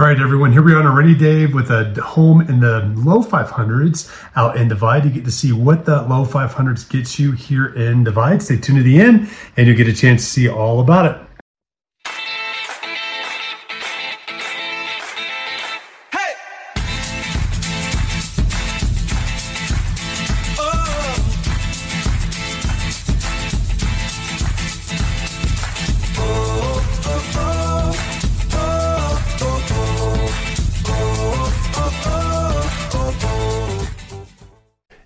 All 0.00 0.06
right, 0.06 0.18
everyone, 0.18 0.50
here 0.50 0.62
we 0.62 0.72
are 0.72 0.78
on 0.78 0.86
a 0.86 0.90
rainy 0.90 1.14
day 1.14 1.44
with 1.44 1.70
a 1.70 1.92
home 2.00 2.40
in 2.40 2.58
the 2.58 2.90
low 2.96 3.22
500s 3.22 4.10
out 4.34 4.56
in 4.56 4.66
Divide. 4.66 5.04
You 5.04 5.10
get 5.10 5.26
to 5.26 5.30
see 5.30 5.52
what 5.52 5.84
the 5.84 6.00
low 6.04 6.24
500s 6.24 6.88
gets 6.88 7.18
you 7.18 7.32
here 7.32 7.66
in 7.74 8.02
Divide. 8.02 8.42
Stay 8.42 8.56
tuned 8.56 8.78
to 8.78 8.82
the 8.82 8.98
end 8.98 9.28
and 9.58 9.66
you'll 9.66 9.76
get 9.76 9.88
a 9.88 9.92
chance 9.92 10.22
to 10.22 10.26
see 10.26 10.48
all 10.48 10.80
about 10.80 11.04
it. 11.04 11.29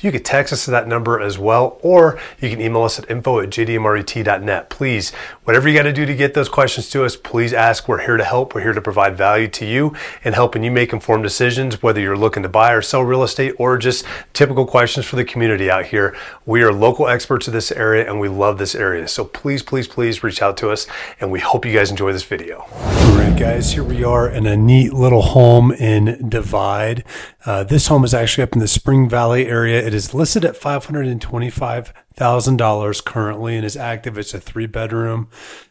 you 0.00 0.12
can 0.12 0.22
text 0.22 0.52
us 0.52 0.64
to 0.66 0.70
that 0.72 0.88
number 0.88 1.20
as 1.20 1.38
well, 1.38 1.78
or 1.82 2.18
you 2.40 2.48
can 2.50 2.60
email 2.60 2.82
us 2.82 2.98
at 2.98 3.10
info 3.10 3.40
at 3.40 3.50
jdmret.net. 3.50 4.70
Please, 4.70 5.12
whatever 5.44 5.68
you 5.68 5.76
got 5.76 5.84
to 5.84 5.92
do 5.92 6.06
to 6.06 6.14
get 6.14 6.34
those 6.34 6.48
questions 6.48 6.88
to 6.90 7.04
us, 7.04 7.16
please 7.16 7.52
ask. 7.52 7.88
We're 7.88 8.02
here 8.02 8.16
to 8.16 8.24
help. 8.24 8.54
We're 8.54 8.62
here 8.62 8.72
to 8.72 8.80
provide 8.80 9.16
value 9.16 9.48
to 9.48 9.66
you 9.66 9.94
and 10.24 10.34
helping 10.34 10.62
you 10.62 10.70
make 10.70 10.92
informed 10.92 11.24
decisions, 11.24 11.82
whether 11.82 12.00
you're 12.00 12.16
looking 12.16 12.42
to 12.42 12.48
buy 12.48 12.72
or 12.72 12.82
sell 12.82 13.02
real 13.02 13.22
estate 13.22 13.54
or 13.58 13.78
just 13.78 14.04
typical 14.32 14.66
questions 14.66 15.06
for 15.06 15.16
the 15.16 15.24
community 15.24 15.70
out 15.70 15.86
here. 15.86 16.16
We 16.46 16.62
are 16.62 16.72
local 16.72 17.08
experts 17.08 17.46
of 17.46 17.52
this 17.52 17.72
area 17.72 18.08
and 18.08 18.20
we 18.20 18.28
love 18.28 18.58
this 18.58 18.74
area. 18.74 19.08
So 19.08 19.24
please, 19.24 19.62
please, 19.62 19.88
please 19.88 20.22
reach 20.22 20.42
out 20.42 20.56
to 20.58 20.70
us 20.70 20.86
and 21.20 21.30
we 21.30 21.40
hope 21.40 21.64
you 21.64 21.72
guys 21.72 21.90
enjoy 21.90 22.12
this 22.12 22.24
video. 22.24 23.11
Right, 23.22 23.38
guys, 23.38 23.74
here 23.74 23.84
we 23.84 24.02
are 24.02 24.28
in 24.28 24.48
a 24.48 24.56
neat 24.56 24.92
little 24.92 25.22
home 25.22 25.70
in 25.70 26.28
Divide. 26.28 27.04
Uh, 27.46 27.62
this 27.62 27.86
home 27.86 28.02
is 28.02 28.12
actually 28.12 28.42
up 28.42 28.52
in 28.52 28.58
the 28.58 28.66
Spring 28.66 29.08
Valley 29.08 29.46
area. 29.46 29.80
It 29.80 29.94
is 29.94 30.12
listed 30.12 30.44
at 30.44 30.56
$525,000 30.56 33.04
currently 33.04 33.54
and 33.54 33.64
is 33.64 33.76
active. 33.76 34.18
It's 34.18 34.34
a 34.34 34.40
three 34.40 34.66
bedroom, 34.66 35.28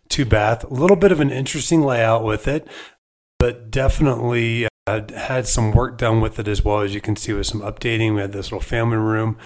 two 0.08 0.24
bath. 0.24 0.64
A 0.64 0.74
little 0.74 0.96
bit 0.96 1.12
of 1.12 1.20
an 1.20 1.30
interesting 1.30 1.82
layout 1.82 2.24
with 2.24 2.48
it, 2.48 2.66
but 3.38 3.70
definitely 3.70 4.70
uh, 4.88 5.02
had 5.14 5.46
some 5.46 5.74
work 5.74 5.98
done 5.98 6.22
with 6.22 6.40
it 6.40 6.48
as 6.48 6.64
well. 6.64 6.80
As 6.80 6.96
you 6.96 7.02
can 7.02 7.18
see, 7.18 7.34
with 7.34 7.48
some 7.48 7.60
updating, 7.60 8.16
we 8.16 8.22
had 8.22 8.32
this 8.32 8.46
little 8.46 8.62
family 8.62 8.96
room 8.96 9.38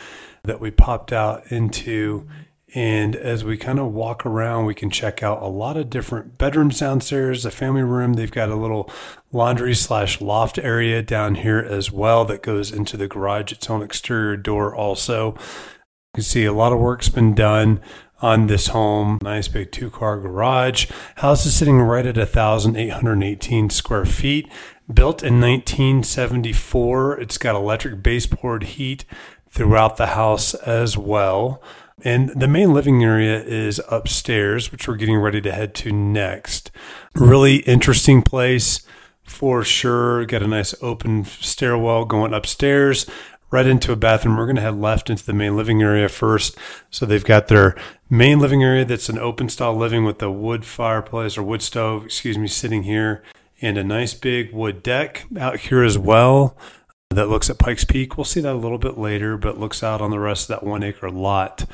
that 0.43 0.61
we 0.61 0.69
popped 0.69 1.11
out 1.11 1.51
into 1.51 2.27
and 2.73 3.15
as 3.15 3.43
we 3.43 3.57
kind 3.57 3.79
of 3.79 3.93
walk 3.93 4.25
around, 4.25 4.65
we 4.65 4.73
can 4.73 4.89
check 4.89 5.21
out 5.21 5.41
a 5.41 5.47
lot 5.47 5.77
of 5.77 5.89
different 5.89 6.37
bedrooms 6.37 6.79
downstairs, 6.79 7.45
a 7.45 7.51
family 7.51 7.83
room. 7.83 8.13
They've 8.13 8.31
got 8.31 8.49
a 8.49 8.55
little 8.55 8.89
laundry 9.31 9.75
slash 9.75 10.19
loft 10.19 10.57
area 10.57 11.01
down 11.03 11.35
here 11.35 11.59
as 11.59 11.91
well 11.91 12.25
that 12.25 12.41
goes 12.41 12.71
into 12.71 12.97
the 12.97 13.07
garage, 13.07 13.51
its 13.51 13.69
own 13.69 13.83
exterior 13.83 14.35
door 14.35 14.75
also. 14.75 15.33
You 15.33 16.15
can 16.15 16.23
see 16.23 16.45
a 16.45 16.53
lot 16.53 16.73
of 16.73 16.79
work's 16.79 17.09
been 17.09 17.35
done 17.35 17.81
on 18.21 18.47
this 18.47 18.67
home. 18.67 19.19
Nice 19.21 19.47
big 19.47 19.71
two 19.71 19.91
car 19.91 20.19
garage. 20.19 20.89
House 21.17 21.45
is 21.45 21.55
sitting 21.55 21.79
right 21.79 22.05
at 22.05 22.17
1,818 22.17 23.69
square 23.69 24.05
feet. 24.05 24.49
Built 24.91 25.23
in 25.23 25.39
1974. 25.39 27.19
It's 27.19 27.37
got 27.37 27.55
electric 27.55 28.01
baseboard 28.01 28.63
heat 28.63 29.05
throughout 29.49 29.97
the 29.97 30.07
house 30.07 30.53
as 30.55 30.97
well. 30.97 31.61
And 32.03 32.29
the 32.29 32.47
main 32.47 32.73
living 32.73 33.03
area 33.03 33.41
is 33.41 33.81
upstairs, 33.89 34.71
which 34.71 34.87
we're 34.87 34.95
getting 34.95 35.17
ready 35.17 35.39
to 35.41 35.51
head 35.51 35.73
to 35.75 35.91
next. 35.91 36.69
Really 37.13 37.57
interesting 37.57 38.21
place 38.21 38.85
for 39.23 39.63
sure. 39.63 40.25
Got 40.25 40.43
a 40.43 40.47
nice 40.47 40.75
open 40.81 41.23
stairwell 41.23 42.05
going 42.05 42.33
upstairs 42.33 43.05
right 43.49 43.65
into 43.65 43.93
a 43.93 43.95
bathroom. 43.95 44.35
We're 44.35 44.45
going 44.45 44.57
to 44.57 44.61
head 44.61 44.75
left 44.75 45.09
into 45.09 45.25
the 45.25 45.33
main 45.33 45.55
living 45.55 45.81
area 45.81 46.09
first. 46.09 46.57
So 46.91 47.05
they've 47.05 47.23
got 47.23 47.47
their 47.47 47.75
main 48.09 48.39
living 48.39 48.61
area 48.61 48.83
that's 48.83 49.07
an 49.07 49.17
open 49.17 49.47
style 49.47 49.75
living 49.75 50.03
with 50.03 50.21
a 50.21 50.29
wood 50.29 50.65
fireplace 50.65 51.37
or 51.37 51.43
wood 51.43 51.61
stove, 51.61 52.05
excuse 52.05 52.37
me, 52.37 52.47
sitting 52.47 52.83
here 52.83 53.23
and 53.61 53.77
a 53.77 53.83
nice 53.83 54.13
big 54.13 54.51
wood 54.51 54.83
deck 54.83 55.25
out 55.39 55.59
here 55.59 55.81
as 55.81 55.97
well 55.97 56.57
that 57.11 57.29
looks 57.29 57.49
at 57.49 57.59
Pikes 57.59 57.85
Peak. 57.85 58.17
We'll 58.17 58.25
see 58.25 58.41
that 58.41 58.53
a 58.53 58.57
little 58.57 58.79
bit 58.79 58.97
later, 58.97 59.37
but 59.37 59.59
looks 59.59 59.83
out 59.83 60.01
on 60.01 60.09
the 60.09 60.19
rest 60.19 60.49
of 60.49 60.59
that 60.59 60.67
one 60.67 60.83
acre 60.83 61.09
lot 61.09 61.65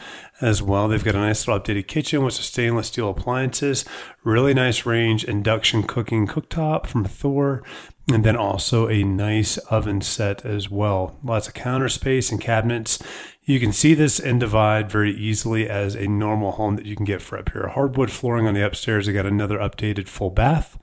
as 0.42 0.62
well. 0.62 0.88
They've 0.88 1.04
got 1.04 1.16
a 1.16 1.20
nice 1.20 1.48
little 1.48 1.62
updated 1.62 1.88
kitchen 1.88 2.24
with 2.24 2.34
some 2.34 2.44
stainless 2.44 2.88
steel 2.88 3.10
appliances, 3.10 3.86
really 4.24 4.54
nice 4.54 4.86
range 4.86 5.24
induction 5.24 5.84
cooking 5.84 6.28
cooktop 6.28 6.86
from 6.86 7.06
Thor, 7.06 7.64
and 8.12 8.26
then 8.26 8.36
also 8.36 8.90
a 8.90 9.04
nice 9.04 9.58
oven 9.58 10.02
set 10.02 10.46
as 10.46 10.70
well. 10.70 11.18
Lots 11.24 11.48
of 11.48 11.54
counter 11.54 11.88
space 11.88 12.32
and 12.32 12.42
cabinets. 12.42 13.02
You 13.44 13.60
can 13.60 13.72
see 13.72 13.94
this 13.94 14.20
and 14.20 14.40
divide 14.40 14.92
very 14.92 15.16
easily 15.16 15.70
as 15.70 15.96
a 15.96 16.08
normal 16.08 16.52
home 16.52 16.76
that 16.76 16.86
you 16.86 16.96
can 16.96 17.06
get 17.06 17.22
for 17.22 17.38
up 17.38 17.52
here. 17.52 17.70
Hardwood 17.70 18.12
flooring 18.12 18.48
on 18.48 18.54
the 18.54 18.66
upstairs. 18.66 19.08
They 19.08 19.14
got 19.14 19.26
another 19.26 19.58
updated 19.58 20.08
full 20.08 20.30
bath 20.30 20.78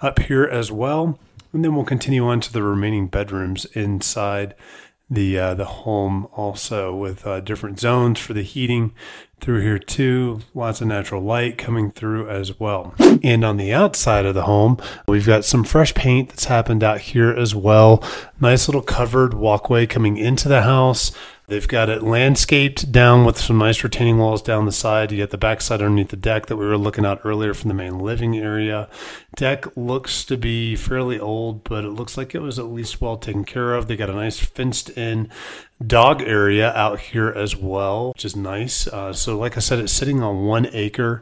up 0.00 0.18
here 0.18 0.44
as 0.44 0.72
well. 0.72 1.18
And 1.52 1.64
then 1.64 1.74
we'll 1.74 1.84
continue 1.84 2.26
on 2.26 2.40
to 2.40 2.52
the 2.52 2.62
remaining 2.62 3.08
bedrooms 3.08 3.66
inside 3.66 4.54
the 5.10 5.38
uh, 5.38 5.54
the 5.54 5.66
home 5.66 6.26
also 6.32 6.94
with 6.96 7.26
uh, 7.26 7.40
different 7.40 7.78
zones 7.78 8.18
for 8.18 8.32
the 8.32 8.42
heating 8.42 8.94
through 9.40 9.60
here 9.60 9.78
too. 9.78 10.40
Lots 10.54 10.80
of 10.80 10.86
natural 10.86 11.20
light 11.22 11.58
coming 11.58 11.90
through 11.90 12.30
as 12.30 12.58
well. 12.58 12.94
And 13.22 13.44
on 13.44 13.58
the 13.58 13.74
outside 13.74 14.24
of 14.24 14.34
the 14.34 14.44
home 14.44 14.78
we've 15.06 15.26
got 15.26 15.44
some 15.44 15.64
fresh 15.64 15.92
paint 15.94 16.30
that's 16.30 16.46
happened 16.46 16.82
out 16.82 17.00
here 17.00 17.30
as 17.30 17.54
well. 17.54 18.02
Nice 18.40 18.68
little 18.68 18.82
covered 18.82 19.34
walkway 19.34 19.86
coming 19.86 20.16
into 20.16 20.48
the 20.48 20.62
house 20.62 21.12
They've 21.52 21.68
got 21.68 21.90
it 21.90 22.02
landscaped 22.02 22.90
down 22.90 23.26
with 23.26 23.36
some 23.36 23.58
nice 23.58 23.84
retaining 23.84 24.16
walls 24.16 24.40
down 24.40 24.64
the 24.64 24.72
side. 24.72 25.12
You 25.12 25.18
get 25.18 25.28
the 25.28 25.36
backside 25.36 25.82
underneath 25.82 26.08
the 26.08 26.16
deck 26.16 26.46
that 26.46 26.56
we 26.56 26.64
were 26.64 26.78
looking 26.78 27.04
at 27.04 27.20
earlier 27.24 27.52
from 27.52 27.68
the 27.68 27.74
main 27.74 27.98
living 27.98 28.38
area. 28.38 28.88
Deck 29.36 29.66
looks 29.76 30.24
to 30.24 30.38
be 30.38 30.76
fairly 30.76 31.20
old, 31.20 31.62
but 31.64 31.84
it 31.84 31.90
looks 31.90 32.16
like 32.16 32.34
it 32.34 32.40
was 32.40 32.58
at 32.58 32.68
least 32.68 33.02
well 33.02 33.18
taken 33.18 33.44
care 33.44 33.74
of. 33.74 33.86
They 33.86 33.98
got 33.98 34.08
a 34.08 34.14
nice 34.14 34.38
fenced 34.38 34.96
in 34.96 35.28
dog 35.86 36.22
area 36.22 36.72
out 36.72 37.00
here 37.00 37.28
as 37.28 37.54
well, 37.54 38.12
which 38.14 38.24
is 38.24 38.34
nice. 38.34 38.86
Uh, 38.86 39.12
so, 39.12 39.38
like 39.38 39.58
I 39.58 39.60
said, 39.60 39.78
it's 39.78 39.92
sitting 39.92 40.22
on 40.22 40.46
one 40.46 40.68
acre. 40.72 41.20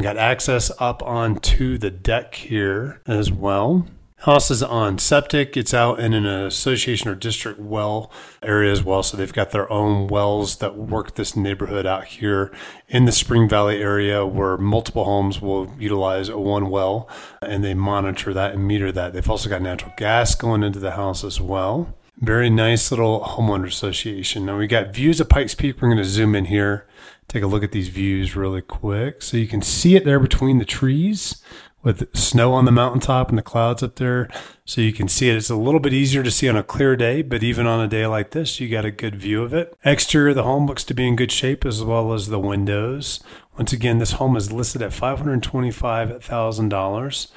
Got 0.00 0.16
access 0.16 0.70
up 0.78 1.02
onto 1.02 1.76
the 1.76 1.90
deck 1.90 2.34
here 2.36 3.02
as 3.06 3.30
well. 3.30 3.86
House 4.20 4.50
is 4.50 4.62
on 4.62 4.98
septic. 4.98 5.56
It's 5.58 5.74
out 5.74 6.00
in 6.00 6.14
an 6.14 6.24
association 6.24 7.10
or 7.10 7.14
district 7.14 7.60
well 7.60 8.10
area 8.42 8.72
as 8.72 8.82
well. 8.82 9.02
So 9.02 9.16
they've 9.16 9.32
got 9.32 9.50
their 9.50 9.70
own 9.70 10.08
wells 10.08 10.56
that 10.56 10.76
work 10.76 11.14
this 11.14 11.36
neighborhood 11.36 11.84
out 11.84 12.06
here 12.06 12.50
in 12.88 13.04
the 13.04 13.12
Spring 13.12 13.46
Valley 13.46 13.80
area 13.80 14.24
where 14.24 14.56
multiple 14.56 15.04
homes 15.04 15.42
will 15.42 15.70
utilize 15.78 16.30
one 16.30 16.70
well 16.70 17.08
and 17.42 17.62
they 17.62 17.74
monitor 17.74 18.32
that 18.32 18.54
and 18.54 18.66
meter 18.66 18.90
that. 18.90 19.12
They've 19.12 19.30
also 19.30 19.50
got 19.50 19.60
natural 19.60 19.92
gas 19.98 20.34
going 20.34 20.62
into 20.62 20.78
the 20.78 20.92
house 20.92 21.22
as 21.22 21.38
well. 21.38 21.94
Very 22.16 22.48
nice 22.48 22.90
little 22.90 23.20
homeowner 23.20 23.66
association. 23.66 24.46
Now 24.46 24.56
we 24.56 24.66
got 24.66 24.94
views 24.94 25.20
of 25.20 25.28
Pikes 25.28 25.54
Peak. 25.54 25.80
We're 25.80 25.88
going 25.88 25.98
to 25.98 26.04
zoom 26.04 26.34
in 26.34 26.46
here, 26.46 26.88
take 27.28 27.42
a 27.42 27.46
look 27.46 27.62
at 27.62 27.72
these 27.72 27.90
views 27.90 28.34
really 28.34 28.62
quick. 28.62 29.20
So 29.20 29.36
you 29.36 29.46
can 29.46 29.60
see 29.60 29.94
it 29.94 30.06
there 30.06 30.18
between 30.18 30.56
the 30.56 30.64
trees 30.64 31.42
with 31.86 32.14
snow 32.16 32.52
on 32.52 32.64
the 32.64 32.72
mountaintop 32.72 33.28
and 33.28 33.38
the 33.38 33.42
clouds 33.42 33.80
up 33.80 33.94
there. 33.94 34.28
So 34.64 34.80
you 34.80 34.92
can 34.92 35.06
see 35.06 35.30
it. 35.30 35.36
It's 35.36 35.50
a 35.50 35.54
little 35.54 35.78
bit 35.78 35.92
easier 35.92 36.24
to 36.24 36.32
see 36.32 36.48
on 36.48 36.56
a 36.56 36.64
clear 36.64 36.96
day, 36.96 37.22
but 37.22 37.44
even 37.44 37.68
on 37.68 37.80
a 37.80 37.86
day 37.86 38.08
like 38.08 38.32
this, 38.32 38.58
you 38.58 38.68
got 38.68 38.84
a 38.84 38.90
good 38.90 39.14
view 39.14 39.44
of 39.44 39.54
it. 39.54 39.72
Exterior 39.84 40.30
of 40.30 40.34
the 40.34 40.42
home 40.42 40.66
looks 40.66 40.82
to 40.82 40.94
be 40.94 41.06
in 41.06 41.14
good 41.14 41.30
shape 41.30 41.64
as 41.64 41.84
well 41.84 42.12
as 42.12 42.26
the 42.26 42.40
windows. 42.40 43.20
Once 43.56 43.72
again, 43.72 43.98
this 43.98 44.10
home 44.12 44.36
is 44.36 44.50
listed 44.50 44.82
at 44.82 44.90
$525,000. 44.90 47.28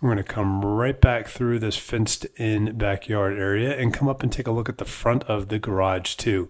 We're 0.00 0.10
going 0.10 0.18
to 0.18 0.22
come 0.22 0.64
right 0.64 1.00
back 1.00 1.26
through 1.26 1.58
this 1.58 1.76
fenced 1.76 2.24
in 2.36 2.78
backyard 2.78 3.36
area 3.36 3.76
and 3.76 3.92
come 3.92 4.06
up 4.06 4.22
and 4.22 4.30
take 4.30 4.46
a 4.46 4.52
look 4.52 4.68
at 4.68 4.78
the 4.78 4.84
front 4.84 5.24
of 5.24 5.48
the 5.48 5.58
garage 5.58 6.14
too. 6.14 6.48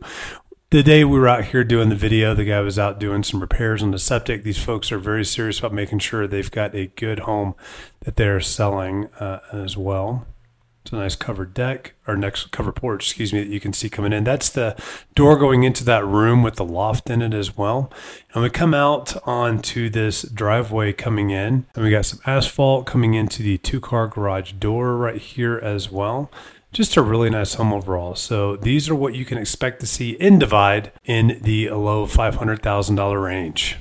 The 0.70 0.82
day 0.82 1.02
we 1.02 1.18
were 1.18 1.28
out 1.28 1.44
here 1.44 1.64
doing 1.64 1.88
the 1.88 1.94
video, 1.94 2.34
the 2.34 2.44
guy 2.44 2.60
was 2.60 2.78
out 2.78 3.00
doing 3.00 3.22
some 3.22 3.40
repairs 3.40 3.82
on 3.82 3.90
the 3.90 3.98
septic. 3.98 4.42
These 4.42 4.62
folks 4.62 4.92
are 4.92 4.98
very 4.98 5.24
serious 5.24 5.60
about 5.60 5.72
making 5.72 6.00
sure 6.00 6.26
they've 6.26 6.50
got 6.50 6.74
a 6.74 6.88
good 6.88 7.20
home 7.20 7.54
that 8.00 8.16
they're 8.16 8.38
selling 8.42 9.06
uh, 9.18 9.38
as 9.50 9.78
well. 9.78 10.26
It's 10.82 10.92
a 10.92 10.96
nice 10.96 11.16
covered 11.16 11.54
deck 11.54 11.94
or 12.06 12.18
next 12.18 12.50
covered 12.50 12.76
porch, 12.76 13.06
excuse 13.06 13.32
me, 13.32 13.40
that 13.40 13.48
you 13.48 13.60
can 13.60 13.72
see 13.72 13.88
coming 13.88 14.12
in. 14.12 14.24
That's 14.24 14.50
the 14.50 14.76
door 15.14 15.38
going 15.38 15.62
into 15.62 15.84
that 15.84 16.04
room 16.04 16.42
with 16.42 16.56
the 16.56 16.66
loft 16.66 17.08
in 17.08 17.22
it 17.22 17.32
as 17.32 17.56
well. 17.56 17.90
And 18.34 18.42
we 18.42 18.50
come 18.50 18.74
out 18.74 19.16
onto 19.26 19.88
this 19.88 20.20
driveway 20.20 20.92
coming 20.92 21.30
in, 21.30 21.64
and 21.74 21.82
we 21.82 21.90
got 21.90 22.04
some 22.04 22.20
asphalt 22.26 22.84
coming 22.84 23.14
into 23.14 23.42
the 23.42 23.56
two 23.56 23.80
car 23.80 24.06
garage 24.06 24.52
door 24.52 24.98
right 24.98 25.18
here 25.18 25.56
as 25.56 25.90
well 25.90 26.30
just 26.72 26.96
a 26.96 27.02
really 27.02 27.30
nice 27.30 27.54
home 27.54 27.72
overall. 27.72 28.14
So 28.14 28.56
these 28.56 28.88
are 28.88 28.94
what 28.94 29.14
you 29.14 29.24
can 29.24 29.38
expect 29.38 29.80
to 29.80 29.86
see 29.86 30.10
in 30.10 30.38
Divide 30.38 30.92
in 31.04 31.38
the 31.42 31.70
low 31.70 32.06
$500,000 32.06 33.22
range. 33.22 33.76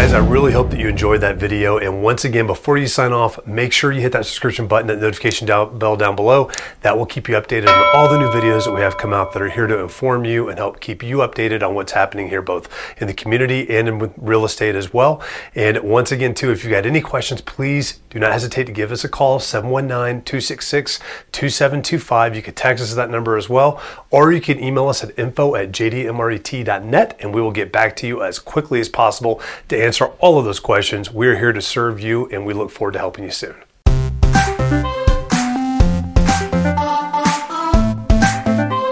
Guys, 0.00 0.14
I 0.14 0.18
really 0.20 0.50
hope 0.50 0.70
that 0.70 0.80
you 0.80 0.88
enjoyed 0.88 1.20
that 1.20 1.36
video. 1.36 1.76
And 1.76 2.02
once 2.02 2.24
again, 2.24 2.46
before 2.46 2.78
you 2.78 2.86
sign 2.86 3.12
off, 3.12 3.38
make 3.46 3.70
sure 3.70 3.92
you 3.92 4.00
hit 4.00 4.12
that 4.12 4.24
subscription 4.24 4.66
button, 4.66 4.86
that 4.86 4.98
notification 4.98 5.46
bell 5.46 5.94
down 5.94 6.16
below. 6.16 6.50
That 6.80 6.96
will 6.96 7.04
keep 7.04 7.28
you 7.28 7.34
updated 7.34 7.68
on 7.68 7.94
all 7.94 8.08
the 8.08 8.18
new 8.18 8.28
videos 8.28 8.64
that 8.64 8.72
we 8.72 8.80
have 8.80 8.96
come 8.96 9.12
out 9.12 9.34
that 9.34 9.42
are 9.42 9.50
here 9.50 9.66
to 9.66 9.78
inform 9.80 10.24
you 10.24 10.48
and 10.48 10.56
help 10.56 10.80
keep 10.80 11.02
you 11.02 11.18
updated 11.18 11.62
on 11.62 11.74
what's 11.74 11.92
happening 11.92 12.30
here, 12.30 12.40
both 12.40 12.70
in 12.98 13.08
the 13.08 13.12
community 13.12 13.68
and 13.68 13.88
in 13.88 14.14
real 14.16 14.46
estate 14.46 14.74
as 14.74 14.94
well. 14.94 15.22
And 15.54 15.78
once 15.82 16.10
again, 16.10 16.32
too, 16.32 16.50
if 16.50 16.64
you've 16.64 16.70
got 16.70 16.86
any 16.86 17.02
questions, 17.02 17.42
please 17.42 18.00
do 18.08 18.18
not 18.18 18.32
hesitate 18.32 18.64
to 18.64 18.72
give 18.72 18.92
us 18.92 19.04
a 19.04 19.08
call, 19.08 19.38
719 19.38 20.24
266 20.24 20.98
2725. 21.30 22.36
You 22.36 22.40
can 22.40 22.54
text 22.54 22.82
us 22.82 22.92
at 22.92 22.96
that 22.96 23.10
number 23.10 23.36
as 23.36 23.50
well, 23.50 23.82
or 24.10 24.32
you 24.32 24.40
can 24.40 24.58
email 24.64 24.88
us 24.88 25.04
at 25.04 25.16
info 25.18 25.56
at 25.56 25.72
jdmret.net 25.72 27.16
and 27.20 27.34
we 27.34 27.42
will 27.42 27.52
get 27.52 27.70
back 27.70 27.94
to 27.96 28.06
you 28.06 28.22
as 28.22 28.38
quickly 28.38 28.80
as 28.80 28.88
possible 28.88 29.42
to 29.68 29.89
answer 29.90 30.06
all 30.20 30.38
of 30.38 30.44
those 30.44 30.60
questions. 30.60 31.10
We're 31.10 31.36
here 31.36 31.52
to 31.52 31.60
serve 31.60 31.98
you 31.98 32.28
and 32.30 32.46
we 32.46 32.54
look 32.54 32.70
forward 32.70 32.92
to 32.92 33.00
helping 33.00 33.24
you 33.24 33.32
soon. 33.32 33.56